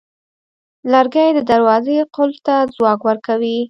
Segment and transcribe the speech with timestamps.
[0.91, 3.57] لرګی د دروازې قلف ته ځواک ورکوي.